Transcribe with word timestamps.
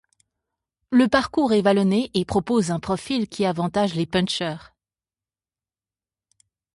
Le 0.89 1.07
parcours 1.07 1.53
est 1.53 1.61
vallonné 1.61 2.09
et 2.15 2.25
propose 2.25 2.71
un 2.71 2.79
profil 2.79 3.27
qui 3.27 3.45
avantage 3.45 3.93
les 3.93 4.07
puncheurs. 4.07 4.73